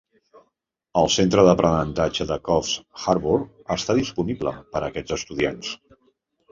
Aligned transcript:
El 1.01 1.11
Centre 1.15 1.43
d'aprenentatge 1.47 2.27
de 2.31 2.39
Coffs 2.49 2.73
Harbour 3.15 3.39
està 3.79 4.01
disponible 4.03 4.59
per 4.75 4.85
a 4.85 4.87
aquests 4.93 5.19
estudiants. 5.21 5.75